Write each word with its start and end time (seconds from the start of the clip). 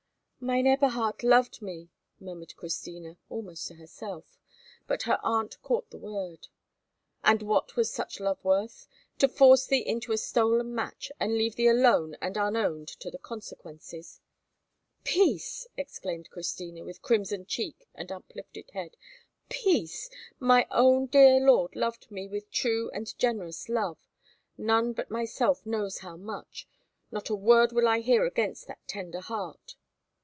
"Mine 0.43 0.65
Eberhard 0.65 1.21
loved 1.21 1.61
me!" 1.61 1.91
murmured 2.19 2.55
Christina, 2.55 3.15
almost 3.29 3.67
to 3.67 3.75
herself, 3.75 4.39
but 4.87 5.03
her 5.03 5.19
aunt 5.21 5.61
caught 5.61 5.91
the 5.91 5.99
word. 5.99 6.47
"And 7.23 7.43
what 7.43 7.75
was 7.75 7.91
such 7.93 8.19
love 8.19 8.43
worth? 8.43 8.87
To 9.19 9.27
force 9.27 9.67
thee 9.67 9.85
into 9.85 10.11
a 10.11 10.17
stolen 10.17 10.73
match, 10.73 11.11
and 11.19 11.37
leave 11.37 11.57
thee 11.57 11.67
alone 11.67 12.15
and 12.23 12.37
unowned 12.37 12.87
to 12.87 13.11
the 13.11 13.19
consequences!" 13.19 14.19
"Peace!" 15.03 15.67
exclaimed 15.77 16.31
Christina, 16.31 16.83
with 16.83 17.03
crimson 17.03 17.45
cheek 17.45 17.87
and 17.93 18.11
uplifted 18.11 18.71
head. 18.71 18.97
"Peace! 19.47 20.09
My 20.39 20.65
own 20.71 21.05
dear 21.05 21.39
lord 21.39 21.75
loved 21.75 22.09
me 22.09 22.27
with 22.27 22.49
true 22.49 22.89
and 22.95 23.15
generous 23.19 23.69
love! 23.69 23.99
None 24.57 24.93
but 24.93 25.11
myself 25.11 25.63
knows 25.67 25.99
how 25.99 26.17
much. 26.17 26.67
Not 27.11 27.29
a 27.29 27.35
word 27.35 27.71
will 27.73 27.87
I 27.87 27.99
hear 27.99 28.25
against 28.25 28.65
that 28.65 28.79
tender 28.87 29.19
heart." 29.21 29.75